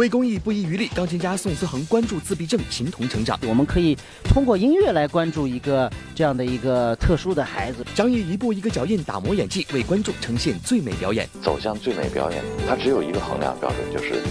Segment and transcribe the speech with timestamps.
[0.00, 3.38] 为公益不遗余力，钢琴家宋思恒关注自闭症形同成长。
[3.46, 7.84] 我们可以通过音乐来关注一个这样的一个特殊的孩子。
[7.94, 11.28] 张译一步一个脚印打磨演技，为观众呈现最美表演。
[11.42, 14.22] 走向最美表演，它只有一个衡量标准，就是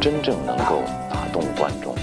[0.00, 1.94] 真正能够打动观众。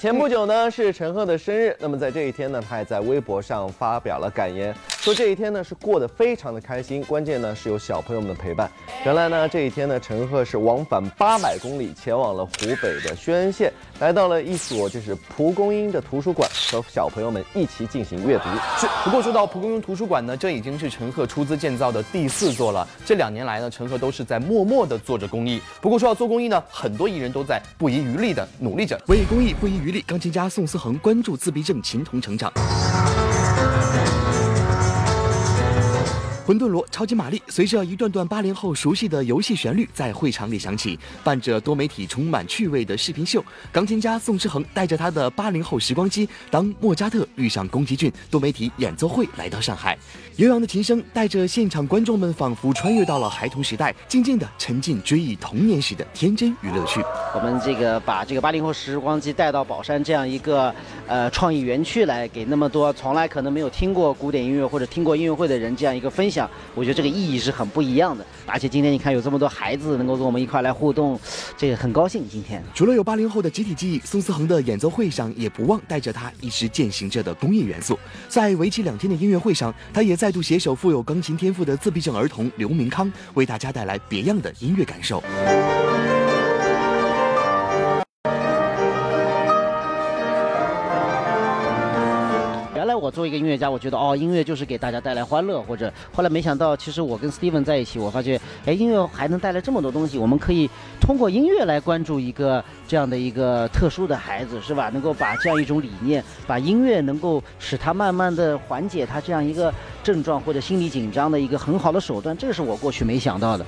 [0.00, 8.70] 前不久呢是陈赫的生日，那么在这一天呢，他也在微博上发表了感言，说这一天呢是过得非常的开心，关键呢是有小朋友们的陪伴。
[9.04, 18.44] 原来呢这一天呢，陈赫是往返八百公里前往了湖北的宣恩县，来到了一所就是蒲公英的图书馆，和小朋友们一起进行阅读。
[18.78, 22.86] 是，不过说到蒲公英图书馆呢，这已经是陈赫出资建造的第四座了。
[23.04, 25.60] 这两年来呢，陈赫都是在默默的做着公益。
[25.80, 30.00] 不过说到做公益呢，很多艺人都在不遗余力的努力着，为公益不遗余力。
[30.06, 32.52] 钢琴家宋思恒关注自闭症琴童成长。
[36.44, 49.96] 混沌罗超级玛丽，随着一段段八零后熟悉的游戏旋律在会场里响起，伴着多媒体充满趣味的视频秀，钢琴家宋思恒带着他的八零后时光机，当莫扎特遇上宫崎骏，多媒体演奏会来到上海，
[50.34, 57.00] 悠扬的琴声带着现场观众们仿佛穿越到了孩童时代，静静的沉浸追忆童年时的天真与乐趣。
[57.36, 60.74] 我们这个把这个八零后时光机带到宝山这样一个
[61.06, 66.50] 呃创意园区 来，给那么多从来可能没有听过古典音乐或者听过音乐会的人这样一个分享。
[66.74, 71.20] 我觉得这个意义是很不一样的，而且今天你看有这么多孩子能够跟我们一块来互动，
[71.56, 72.26] 这个很高兴。
[72.28, 77.98] 今天除了有八零后的集体记忆，宋思恒的演奏会上也不忘带着他一直践行着的公益元素。
[78.28, 85.22] 在为期两天的音乐会上，他也再度携手富有钢琴天赋的自闭症儿童刘明康，为大家带来别样的音乐感受。
[93.02, 100.18] 我作为一个音乐家，我觉得哦，音乐就是给大家带来欢乐，或者后来没想到，其实我跟 Steven 在一起，我发觉，哎，音乐还能带来这么多东西。
[100.18, 104.88] 我们可以通过音乐来关注一个这样的一个特殊的孩子，是吧？
[104.90, 109.74] 能够把这样一种理念，把音乐能够使他慢慢的缓解他这样一个
[110.04, 113.66] 症状或者心理紧张的一个很好的手段，这是我过去没想到的。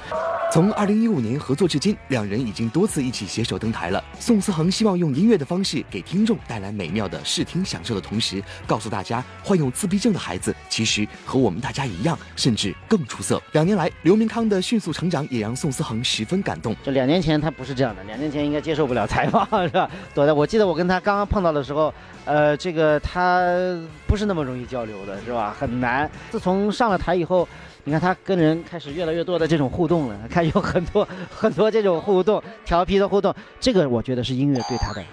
[0.55, 4.01] 从二零一五年合作至今，两人已经多次一起携手登台了。
[4.21, 13.43] 宋思恒希望用音乐的方式给听众带来美妙的视听享受的同时，告诉大家，患有自闭症的孩子其实和我们大家一样，甚至更出色。
[13.51, 16.73] 两年来，刘明康的迅速成长也让宋思恒十分感动。
[16.85, 19.91] 这两年前他不是这样的，两年前应该接受不了采访， 是吧？
[20.15, 21.93] 对的我记得我跟他刚刚碰到的时候，
[22.27, 23.45] 呃，这个他
[24.07, 25.53] 不是那么容易交流的，是吧？
[25.59, 26.09] 很难。
[26.31, 27.49] 自从上了台以后。
[27.87, 35.05] 你看他跟人开始越来越多的这种互动了，看有很多很多这种互动，调皮的互动，这个我觉得是音乐对他的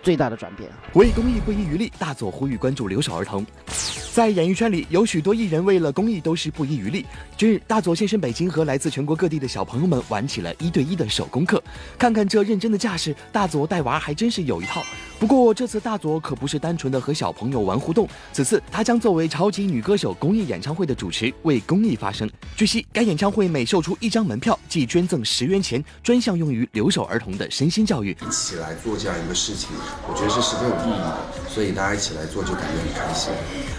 [0.00, 0.70] 最大的转变。
[0.94, 3.44] 为公益不遗余力，大佐呼吁关注留守儿童。
[4.12, 7.04] 在演艺圈里，有许多艺人为了公益都是不遗余力。
[7.36, 11.60] 近日，大佐现身北京，和来自全国各地的小朋友们玩起了一对一的手工课。
[11.98, 14.84] 看看这认真的架势，大佐带娃还真是有一套。
[15.20, 22.26] 不过这次大佐可不是单纯的和小朋友玩互动，此次他将作为超级女歌手公益演唱会的主持，为公益发声。
[22.56, 28.16] 据悉，该演唱会每售出一张门票，即捐赠十元钱，专项用于留守儿童的身心教育。
[28.26, 29.68] 一起来做这样一个事情，
[30.08, 31.18] 我觉得是十分有意义的，
[31.50, 33.30] 所以大家一起来做就感觉很开心。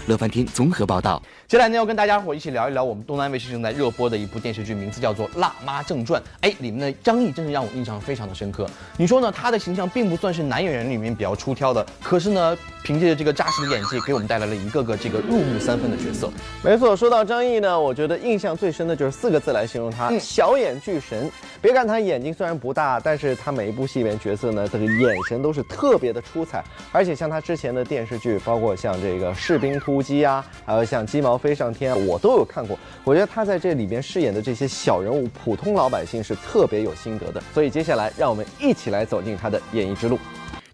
[0.06, 1.22] 乐翻天综合报道。
[1.46, 6.20] 接下来呢，要跟大家伙一起聊一聊我们东南卫视正在热播的一部电视剧，名字叫做《辣妈正传》。
[6.40, 8.66] 哎，里面的张译真是让我印象非常的深刻。
[8.96, 9.30] 你说呢？
[9.30, 16.30] 他的形象并不算是男演员里面比较出挑的，可是呢，凭借着这个扎实的演技，给我们带来了一个个这个入木三分的角色。
[16.62, 21.30] 没错，说到张译呢，我觉得印象最深的就是四个字来形容他：小眼巨神。
[21.60, 26.64] 别看他眼睛虽然不大，但是他每一部戏里面角色呢，这个眼神都是特别的出彩。
[26.90, 32.78] 而且像他之前的电视剧，包括像这个士兵突击啊，还有像鸡毛飞上天，啊我都有看过。
[33.02, 37.42] 我觉得他在这里边饰演的这些小人物、普通老百姓是特别有心得的。
[37.52, 40.16] 所以接下来，让我们一起来走进他的演艺之路。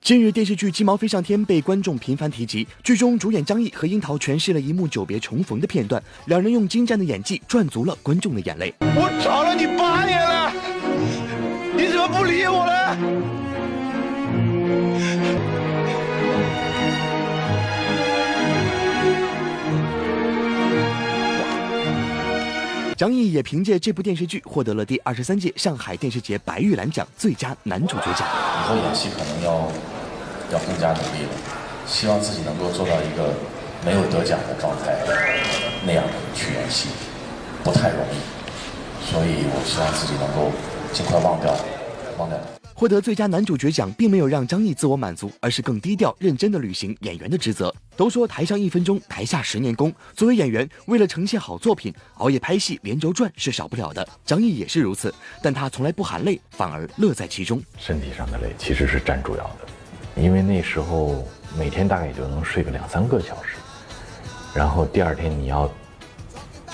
[0.01, 2.67] 近日，电视剧《鸡毛飞上天》被观众频繁提及。
[2.83, 8.73] 剧中主演张译和樱桃诠释了一幕久别重逢的片段，两人用精湛的演技赚足了观众的眼泪。
[8.81, 10.53] 我找了你八年了，
[11.77, 12.97] 你怎么不理我呢？
[22.99, 28.27] 张译也凭借这部电视剧获得了第二十三届上海电视节白玉兰奖最佳男主角奖。
[28.27, 29.71] 以后演戏可能要
[30.51, 31.31] 要更加努力了，
[31.87, 33.33] 希望自己能够做到一个
[33.87, 34.99] 没有得奖的状态
[35.87, 36.03] 那样
[36.35, 36.89] 去演戏，
[37.63, 40.51] 不太容易，所以我希望自己能够
[40.93, 41.57] 尽快忘掉，
[42.19, 42.58] 忘掉。
[42.79, 47.75] 获得最佳男主角奖，并没有让张译自我满足，而是更低调认真的履行演员的职责。
[47.97, 49.93] 都说台上一分钟，台下十年功。
[50.15, 54.09] 作为演员，为了呈现好作品，熬夜拍戏连轴转是少不了的。
[54.25, 57.61] 张译也是如此，但他从来不含泪，反而乐在其中。
[57.77, 61.27] 身体上的累其实是占主要的，因为那时候
[61.59, 63.57] 每天大概也就能睡个两三个小时，
[64.55, 65.69] 然后第二天你要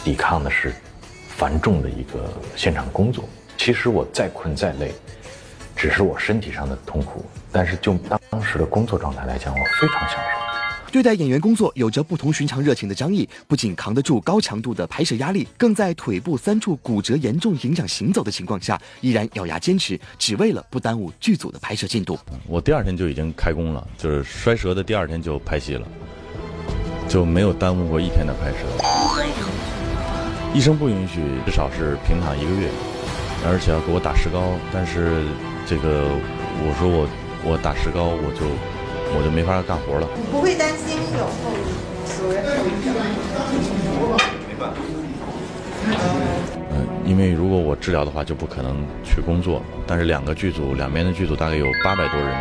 [0.05, 0.75] 抵抗的是
[1.29, 3.27] 繁重的一个现场工作。
[3.57, 4.93] 其实我再困再累，
[5.85, 7.23] 只是我身体上的痛苦，
[7.53, 7.93] 但是就
[8.31, 10.91] 当时的工作状态来讲，我非常享受。
[10.91, 22.19] 对待演员工作有着不同寻常热情的张译，不仅扛得住高强度的拍摄压力，更在腿部三处骨折严重影响行走的情况下，依然咬牙坚持，只为了不耽误剧组的拍摄进度。
[22.47, 25.87] 我第二天就已经开工了，就是摔折的第二天就拍戏了，
[27.07, 28.57] 就没有耽误过一天的拍摄。
[30.55, 32.71] 医生不允许，至少是平躺一个月，
[33.47, 34.53] 而且要给我打石膏。
[34.73, 35.25] 但是
[35.67, 36.09] 这个，
[36.61, 37.09] 我说我
[37.45, 38.47] 我打石膏，我就
[39.17, 40.09] 我就没法干活了。
[40.31, 42.95] 不会担心有后有后遗症？
[44.49, 44.77] 没办法。
[46.73, 49.63] 嗯，因为如果我治疗的话，就不可能去工作。
[49.87, 52.35] 但是两个剧组，两边的剧组大概有八百多人，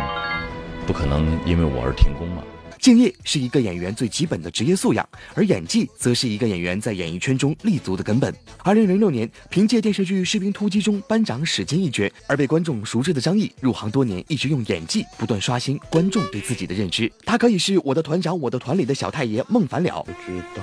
[0.86, 2.42] 不可能因为我而停工嘛。
[2.84, 8.30] 敬业是一个演员最基本的职业素养，而演技则是一个演员在演艺圈中立足的根本。
[8.62, 17.10] 二零零六年，凭借电视剧《士兵突击》中班长史进一角而被观众熟知的张译，入行多年，一直用演技不断刷新观众对自己的认知。
[17.24, 20.02] 他可以是我的团长，我的团里的小太爷孟凡了。
[20.02, 20.62] 不知道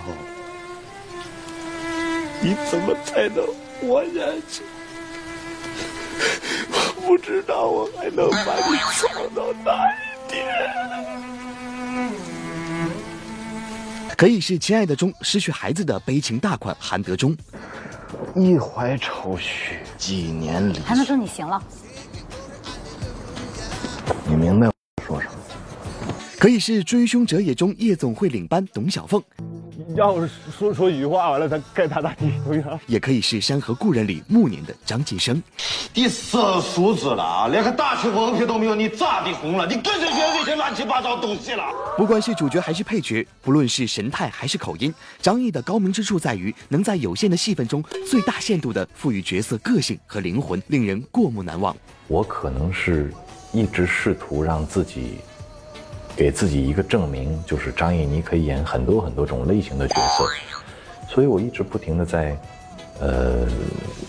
[2.44, 3.44] 你怎么才能
[3.82, 4.12] 活下
[4.48, 4.62] 去？
[6.70, 11.41] 我不知道我还能把你藏到哪一天。
[14.22, 17.36] 可以是亲爱的中失去孩子的悲情大款韩德忠，
[18.36, 20.78] 一怀愁绪，几年离。
[20.78, 21.60] 韩德忠，你行了。
[24.28, 24.74] 你明白我
[25.04, 25.34] 说什么？
[26.38, 29.20] 可以是追凶者也中夜总会领班董小凤，
[29.98, 32.32] 要是说说几句话完了，他该打打地。
[32.88, 35.42] 也可以是《山河故人》里暮年的张晋生。
[35.94, 39.68] 第四数字了啊，连个大气文凭都没有，你咋地红了？
[39.68, 41.64] 你跟着学这些乱七八糟东西了。
[41.98, 51.76] 不管是主角还是配角，不论是神态还是口音，张译的高明之处在于能在有限的戏份中，最大限度的赋予角色个性和灵魂，令人过目难忘。
[52.08, 53.14] 我可能是
[53.52, 55.20] 一直试图让自己。
[56.16, 60.26] 给自己一个证明，就是张译，你可以演很多很多种类型的角色，
[61.08, 62.38] 所以我一直不停的在，
[63.00, 63.48] 呃，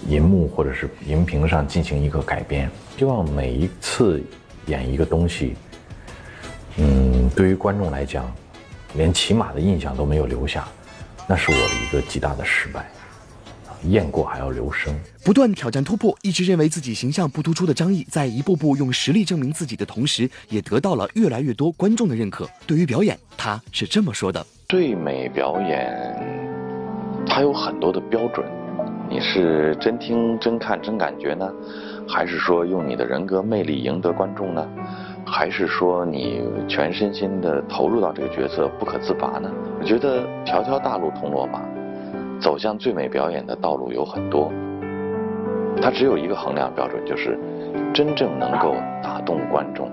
[0.09, 4.23] 银幕或者是荧屏上进行一个改编，希望每一次
[4.67, 5.57] 演一个东西，
[6.77, 8.31] 嗯，对于观众来讲，
[8.95, 10.69] 连起码的印象都没有留下，
[11.27, 12.87] 那是我的一个极大的失败。
[13.89, 14.95] 雁过还要留声，
[15.25, 16.17] 不断挑战突破。
[16.23, 22.49] 一直认为自己形象不突出的张译，在一步步用实力证明自己的同时，也得到了越来越多观众的认可。
[22.67, 26.17] 对于表演，他是这么说的：最美表演，
[27.27, 28.47] 它有很多的标准。
[29.11, 31.53] 你是真听、真看、真感觉呢，
[32.09, 34.67] 还是说用你的人格魅力赢得观众呢？
[35.27, 39.51] 还是说你全身心的投入到这个角色不可自拔呢？
[39.81, 41.61] 我觉得条条大路通罗马。
[42.43, 44.53] 走向最美表演的道路有很多，
[45.81, 47.39] 它只有一个衡量标准，就是
[47.95, 49.89] 真正能够打动观众、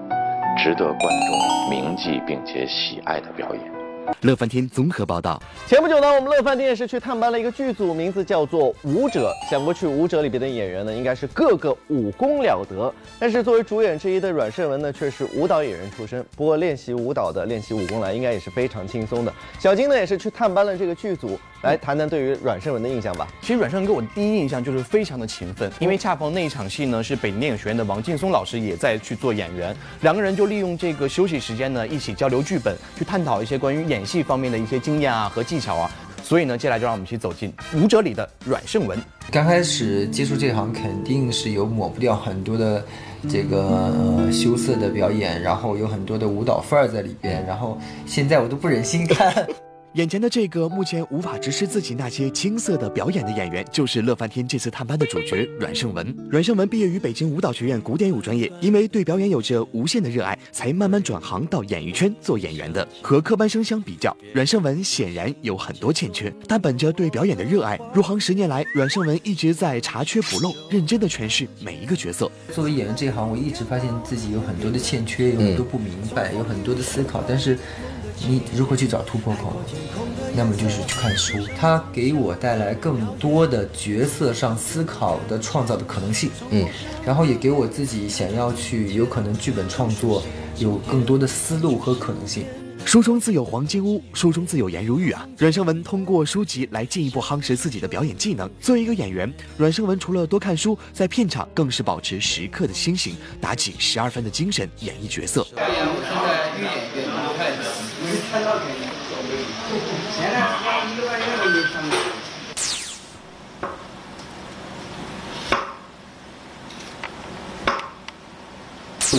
[0.57, 3.78] 值得观众铭记并且喜爱的表演。
[4.21, 5.41] 乐翻天综合报道。
[5.67, 9.33] 前不久呢，我们乐翻天也是去探班了一个剧组，名字叫做《舞者》。
[9.49, 12.93] 想过去《舞者》里边的演员呢，应该是个个武功了得。
[13.19, 16.25] 但是作为主演之一的阮胜文呢，却是舞蹈演员出身。
[16.35, 19.33] 不过练习舞蹈的、练习武功来，应该也是非常轻松的。
[19.59, 23.27] 小金呢，也是去探班了这个剧组，来谈谈对于阮胜文的印象吧。
[23.41, 33.98] 其实阮胜文给我的第一印象就是非常的勤奋，因为恰逢那一场戏呢，是北京电影学院的王劲松老师也在去做演员，两个人就利用这个休息时间呢，一起交流剧本，去探讨一些关于演。
[33.99, 35.91] 演戏方面的一些经验啊和技巧啊，
[36.23, 38.97] 所以呢，接下来就让我们一起走进舞者里的阮胜文。
[39.29, 42.81] 刚开始接触这行，肯定是有抹不掉很多的
[43.29, 49.45] 这个羞涩的表演，然后有很多的舞蹈范儿在里边，然后现在我都不忍心看。
[49.93, 56.15] 眼前的这个目前无法直视自己那些青涩的表演的演员，就是乐翻天这次探班的主角阮胜文。
[56.29, 62.87] 阮胜文毕业于北京舞蹈学院古典舞专业，因为对表演有着无限的热爱，才慢慢转行到演艺圈做演员的。
[63.01, 72.31] 和科班生相比较，阮胜文显然有很多欠缺，但本着对表演的热爱，入行十年来，阮胜文一直在查缺补漏，认真的诠释每一个角色。
[72.53, 77.57] 作为演员这一行，我一直发现自己有很多的欠缺，有很多不明白，有很多的思考，但是。
[78.27, 79.61] 你如何去找突破口？
[80.35, 86.29] 那么就是去看书，它给我带来更多的角色上思考的创造的可能性。
[86.51, 86.67] 嗯，
[87.05, 90.23] 然后也给我自己想要去有可能剧本创作
[90.57, 92.45] 有更多的思路和可能性。
[92.85, 95.27] 书中自有黄金屋，书中自有颜如玉啊！
[95.37, 98.49] 阮胜文通过书籍来进一步夯实自己的表演技能。
[98.61, 105.43] 作为一个演员，阮胜文除了多看书，在片场更是保持时刻的清醒，打起十二分的精神演绎角色。
[105.55, 107.88] 表演我现在越演越厉害，看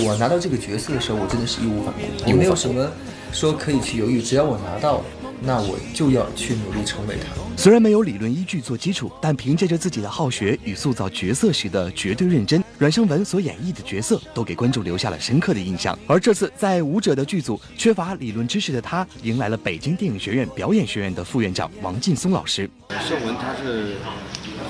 [0.02, 2.90] 我拿到这个角色的时候，我真的是义无反顾，也没有什么
[3.32, 5.04] 说可以去犹豫，只要我拿到了，
[5.42, 7.40] 那我就要去努力成为他。
[7.56, 15.98] 虽然没有理论依据做基础，但凭借着自己的好学与塑造角色时的绝对认真，阮胜文所演绎的角色都给观众留下了深刻的印象。
[16.06, 22.68] 而这次在舞者的剧组，缺乏理论知识的他，迎来了北京电影学院表演学院的副院长王劲松老师。
[23.06, 23.94] 胜文他是。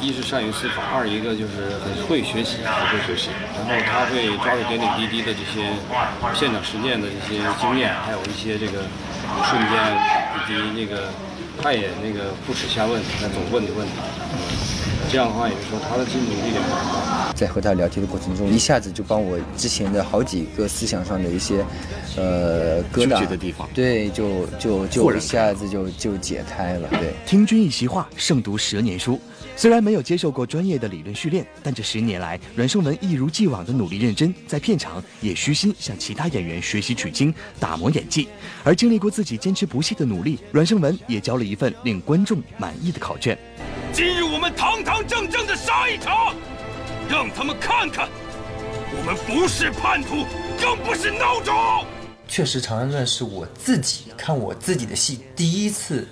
[0.00, 3.28] 一是善于思考，二一个就是很会学习，很会学习。
[3.52, 5.68] 然后他会抓住点点滴滴的这些
[6.32, 8.80] 现场实践的一些经验，还有一些这个
[9.48, 9.74] 瞬间，
[10.36, 11.08] 以及那个
[11.62, 13.92] 他也那个不耻下问，他总问你问题。
[15.10, 17.32] 这样的话，也就是说他的精神力量很大。
[17.34, 21.64] 在和他聊天的过程中，一下子就帮我之前的好几个思想上的一些
[22.16, 26.88] 呃疙瘩的地方，对，就就就一下子就就解开了。
[26.90, 29.18] 对，听君一席话，胜读十年书。
[29.56, 38.28] 虽然没有接受过专业的理论训练，但这十年来，阮胜文一如既往的努力认真，在片场也虚心向其他演员学习取经，打磨演技。
[38.62, 43.36] 而经历过自己坚持不懈的努力，阮胜文也交了一份令观众满意的考卷。
[43.92, 46.34] 今日我们堂堂正正的杀一场，
[47.08, 48.08] 让他们看看，
[48.96, 50.24] 我们不是叛徒，
[50.60, 51.84] 更不是孬种。
[52.28, 56.06] 确实，《长安传》是我自己看我自己的戏第一次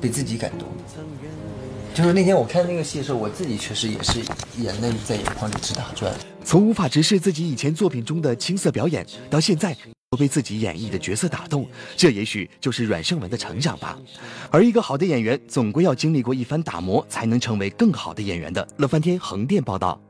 [0.00, 0.68] 被自己感动。
[1.94, 4.20] 就是那天我看那个戏的时候，我自己确实也是
[4.58, 6.12] 眼泪在眼眶里直打转。
[6.44, 9.80] 从无法直视自己以前作品中的青涩表演，到现在都
[10.16, 13.98] 被自己演绎的角色打动，这也许就是阮胜文的成长吧。
[14.50, 18.66] 而一个好的演员，总归要经历过一番打磨，才能成为更好的演员的。
[18.76, 20.00] 乐翻天横店报道。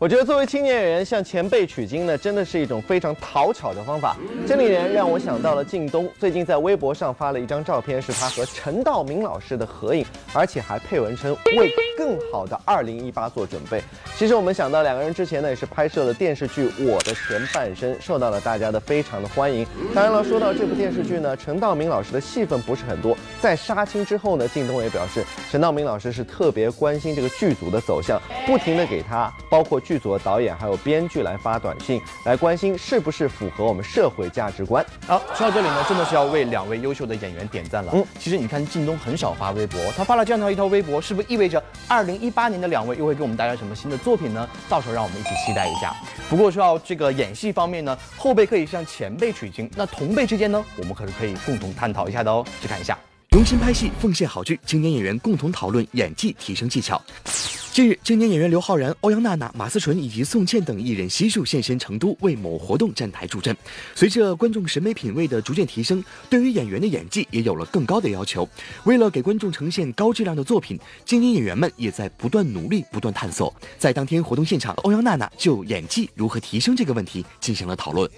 [0.00, 4.16] 我觉得作为青年演员向前辈取经呢，真的是一种非常讨巧的方法。
[4.46, 10.02] 这里人让我想到了靳东，最近在微博上发了一张照片，是他和陈道明老师的合影，
[10.32, 13.82] 而且还配文称为更好的2018做准备。
[14.16, 19.66] 其实我们想到两个人之前呢，也是拍摄了电视剧《我的前半生》，受到了大家的非常的欢迎。
[19.94, 23.14] 当然了，说到这部电视剧呢，陈道明老师的戏份不是很多。
[23.38, 29.78] 在杀青之后呢，靳东也表示，陈道明老师是特别关心这个剧组的走向，不停的给他包括。
[29.90, 34.86] 剧组的导演还有编剧来发短信，来关心是不是符合我们社会价值观。
[35.04, 37.90] 好，说到这里呢，真的是要为两位优秀的演员点赞了。
[37.92, 44.48] 嗯，其实你看靳东很少发微博，他发了这样的一条微博，是不是意味着二零一八年的两位又会给我们带来什么新的作品呢？
[44.68, 45.92] 到时候让我们一起期待一下。
[46.28, 52.46] 不过说到这个演戏方面呢，后辈可以向前辈取经，那同辈之间呢，我们可是可以共同探讨一下的哦。
[52.62, 52.96] 去看一下，
[53.32, 57.02] 用心拍戏，奉献好剧，青年演员共同讨论演技提升技巧。
[57.72, 63.56] 近日，青年演员刘昊然、欧阳娜娜、马思纯以及宋茜等艺人悉数现身成都，为某活动站台助阵。
[63.94, 68.46] 随着观众审美品味的逐渐提升，对于演员的演技也有了更高的要求。
[68.82, 73.54] 为了给观众呈现高质量的作品，青年演员们也在不断努力、不断探索。
[73.78, 78.10] 在当天活动现场，欧阳娜娜就演技如何提升这个问题进行了讨论。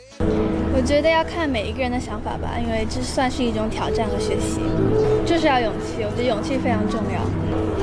[0.75, 4.61] 我觉得要看每一个人的想法吧，因为这算是一种挑战和学习，
[5.26, 6.02] 就是要勇气。
[6.04, 7.21] 我觉得勇气非常重要，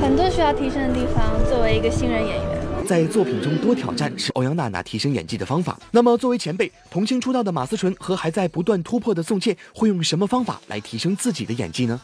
[0.02, 1.30] 很多需要提升的地方。
[1.60, 5.78] 作为一个新人演员，在作品中多挑战是欧阳娜娜提升演技的方法。
[5.90, 12.00] 那么，作为前辈，童星出道的马思纯和还在不断突破的宋茜，会用什么方法来提升自己的演技呢？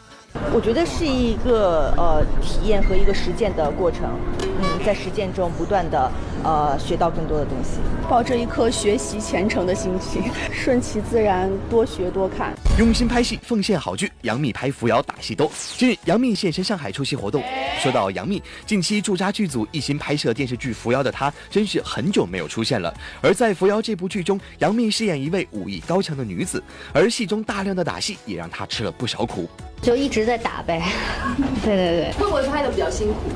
[0.53, 4.01] 我觉得是一个呃体验和一个实践的过程。
[4.43, 6.11] 嗯，在实践中不断的
[6.43, 7.79] 呃学到更多的东西，
[8.09, 14.11] 抱着一颗学习虔诚的心情， 顺其自然，多学多看，用心拍戏，奉献好剧。
[14.21, 15.51] 杨幂拍扶摇打戏多。
[15.77, 17.43] 近日，杨幂现身上海出席活动。
[17.79, 22.93] 说到杨幂，近期驻扎剧组一心拍摄电视剧《扶摇》的她，真是很久没有出现了。
[23.21, 26.63] 而在《扶摇》这部剧中，杨幂饰演一位武艺高强的女子，
[26.93, 29.49] 而戏中大量的打戏也让她吃了不少苦。
[29.81, 30.81] 就一直在打呗，
[31.63, 32.11] 对对对。
[32.13, 33.29] 会不会拍的比较辛苦？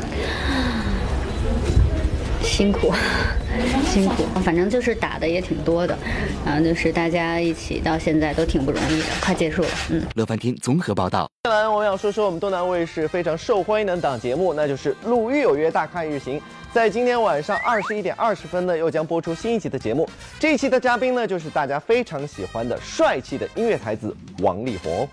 [2.51, 2.93] 辛苦，
[3.87, 5.97] 辛苦，反正就是打的也挺多的，
[6.45, 9.69] 然后就是大家一起到现在都挺不容易的，快结束了。
[9.89, 11.29] 嗯，乐翻天综合报道。
[11.43, 16.37] 接下来我们要说说我们东南卫视非常受欢迎的档节目，那就是《鲁豫有约大咖一日行》。
[16.73, 20.07] 在今天晚上二十一点二十分呢，又将播出新一集的节目。
[20.37, 25.07] 这一期的嘉宾呢，就是大家非常喜欢的帅气的音乐才子王力宏。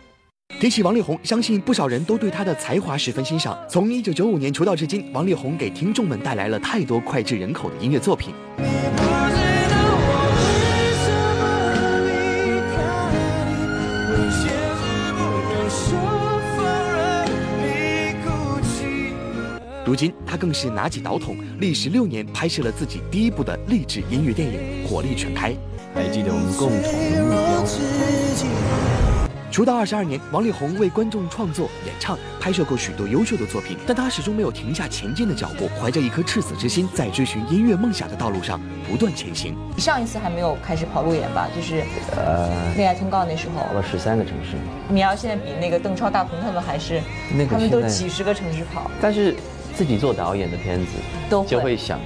[0.60, 3.56] 提起王力宏，相信不少人都对他的才华十分欣赏。
[3.70, 8.34] 从一九九五年出道至今，王力宏给听众们带来了太多脍炙人口的音乐作品。
[19.84, 25.52] 如今，他更是拿起导筒，历时六年拍摄了自己第一部的励志音乐电影《火力全开》。
[25.94, 28.67] 还记得我们共同的目标。
[29.58, 39.56] 出道二十二年，王力宏为观众创作、演唱、拍摄过许多优秀的作品，但他始终没有停下前进的脚步，怀着一颗赤子之心，在追寻音乐梦想的道路上不断前行。
[39.76, 41.48] 上一次还没有开始跑路演吧？
[41.56, 41.82] 就是
[42.16, 44.56] 呃，恋爱通告那时候，跑了十三个城市。
[44.88, 47.02] 你要现在比那个邓超、大鹏他们还是，
[47.36, 49.34] 那个他们都几十个城市跑，但是
[49.74, 50.92] 自己做导演的片子，
[51.28, 51.98] 都会就会想，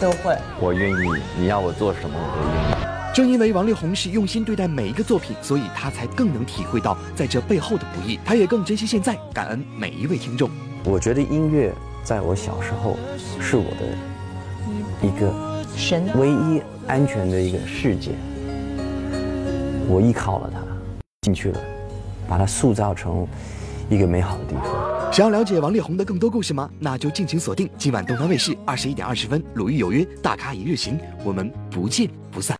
[0.00, 0.34] 都会。
[0.58, 2.95] 我愿意，你要我做什么我都愿意。
[3.16, 8.20] 正因为王力宏是用心对待每一个作品，所以他才更能体会到在这背后的不易。
[8.22, 10.50] 他也更珍惜现在，感恩每一位听众。
[10.84, 11.72] 我觉得音乐
[12.04, 12.98] 在我小时候
[13.40, 13.86] 是我的
[15.00, 15.32] 一个
[15.74, 18.10] 神唯一安全的一个世界，
[19.88, 20.60] 我依靠了它
[21.22, 21.60] 进去了，
[22.28, 23.26] 把它塑造成
[23.88, 25.10] 一个美好的地方。
[25.10, 26.68] 想要了解王力宏的更多故事吗？
[26.78, 32.54] 那就敬请锁定今晚东方卫视二十一点二十分《鲁豫有约》大咖一日行，我们不见不散。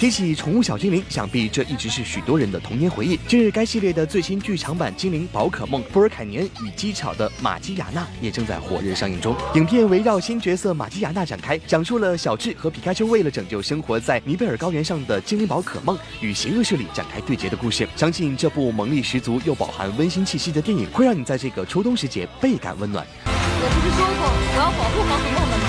[0.00, 3.20] 提起宠物小精灵，想必这一直是许多人的童年回忆。
[3.28, 9.36] 近日，该系列的最新剧场版《精灵宝可梦波尔凯年与机巧的玛姬亚娜》也正在火热上映中。
[9.56, 17.86] 影片围绕新角色玛姬亚娜展开，讲述了小智和皮卡丘为了拯救生活在尼贝尔高原上的精灵宝可梦与邪恶势力展开对决的故事。
[17.94, 23.06] 相信这部萌力十足又饱含温馨气息的电影，会让你在这个秋冬时节倍感温暖。
[23.26, 25.68] 我不是说过我要保护宝可梦的吗？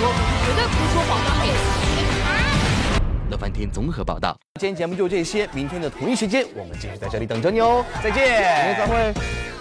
[0.00, 0.04] 我
[0.46, 1.77] 绝对不说谎的。
[3.38, 4.36] 乐翻天综合报道。
[4.60, 9.57] 今天节目就这些，明天的同一时间我们继续在这里等着你哦，再见，再会。